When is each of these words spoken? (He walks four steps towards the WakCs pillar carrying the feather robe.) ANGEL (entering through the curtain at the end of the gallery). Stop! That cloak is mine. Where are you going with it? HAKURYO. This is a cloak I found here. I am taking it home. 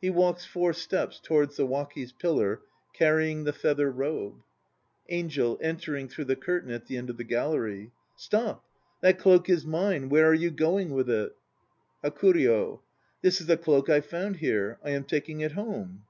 (He 0.00 0.08
walks 0.08 0.46
four 0.46 0.72
steps 0.72 1.20
towards 1.20 1.58
the 1.58 1.66
WakCs 1.66 2.14
pillar 2.18 2.62
carrying 2.94 3.44
the 3.44 3.52
feather 3.52 3.90
robe.) 3.92 4.40
ANGEL 5.10 5.58
(entering 5.60 6.08
through 6.08 6.24
the 6.24 6.36
curtain 6.36 6.70
at 6.70 6.86
the 6.86 6.96
end 6.96 7.10
of 7.10 7.18
the 7.18 7.24
gallery). 7.24 7.90
Stop! 8.16 8.64
That 9.02 9.18
cloak 9.18 9.50
is 9.50 9.66
mine. 9.66 10.08
Where 10.08 10.24
are 10.26 10.32
you 10.32 10.50
going 10.50 10.88
with 10.94 11.10
it? 11.10 11.36
HAKURYO. 12.02 12.80
This 13.20 13.42
is 13.42 13.50
a 13.50 13.58
cloak 13.58 13.90
I 13.90 14.00
found 14.00 14.36
here. 14.36 14.78
I 14.82 14.92
am 14.92 15.04
taking 15.04 15.42
it 15.42 15.52
home. 15.52 16.04